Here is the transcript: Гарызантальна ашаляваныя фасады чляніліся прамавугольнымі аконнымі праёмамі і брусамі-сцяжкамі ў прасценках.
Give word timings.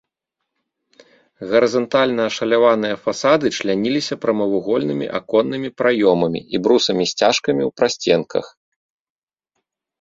Гарызантальна 1.51 2.23
ашаляваныя 2.31 2.95
фасады 3.03 3.45
чляніліся 3.59 4.19
прамавугольнымі 4.25 5.11
аконнымі 5.21 5.69
праёмамі 5.85 6.41
і 6.57 6.65
брусамі-сцяжкамі 6.65 7.61
ў 7.69 7.79
прасценках. 7.81 8.45